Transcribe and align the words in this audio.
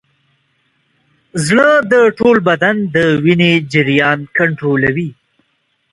زړه 1.47 1.69
د 1.91 1.93
ټول 2.17 2.35
بدن 2.49 2.75
د 2.95 2.97
وینې 3.23 3.51
جریان 3.73 4.19
کنټرولوي. 4.37 5.09